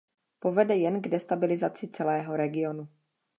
Povede 0.39 0.75
jen 0.75 1.01
k 1.01 1.07
destabilizaci 1.07 1.87
celého 1.87 2.35
regionu. 2.37 2.87